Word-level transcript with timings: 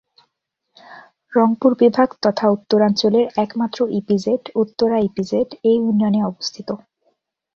রংপুর 1.33 1.71
বিভাগ 1.79 2.09
তথা 2.23 2.45
উত্তরাঞ্চলের 2.49 3.25
একমাত্র 3.37 3.79
ইপিজেড 3.99 4.41
উত্তরা 4.55 4.97
ইপিজেড 5.07 5.47
এ 5.63 5.73
ইউনিয়নে 5.77 6.21
অবস্থিত। 6.23 6.69